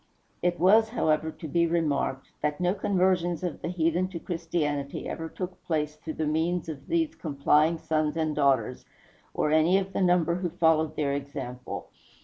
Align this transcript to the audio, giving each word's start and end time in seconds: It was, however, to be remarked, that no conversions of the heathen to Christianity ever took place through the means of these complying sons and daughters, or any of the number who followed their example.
It 0.41 0.59
was, 0.59 0.89
however, 0.89 1.29
to 1.31 1.47
be 1.47 1.67
remarked, 1.67 2.31
that 2.41 2.59
no 2.59 2.73
conversions 2.73 3.43
of 3.43 3.61
the 3.61 3.67
heathen 3.67 4.07
to 4.07 4.19
Christianity 4.19 5.07
ever 5.07 5.29
took 5.29 5.63
place 5.63 5.95
through 5.95 6.15
the 6.15 6.25
means 6.25 6.67
of 6.67 6.87
these 6.87 7.13
complying 7.13 7.77
sons 7.77 8.17
and 8.17 8.35
daughters, 8.35 8.83
or 9.35 9.51
any 9.51 9.77
of 9.77 9.93
the 9.93 10.01
number 10.01 10.33
who 10.33 10.49
followed 10.49 10.95
their 10.95 11.13
example. 11.13 11.91